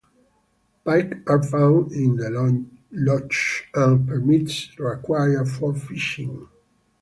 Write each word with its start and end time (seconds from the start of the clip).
Pike 0.83 1.21
are 1.29 1.43
found 1.43 1.91
in 1.91 2.15
the 2.15 2.31
loch 2.91 3.31
and 3.75 4.09
a 4.09 4.11
permit 4.11 4.47
is 4.49 4.79
required 4.79 5.47
for 5.47 5.75
fishing. 5.75 6.47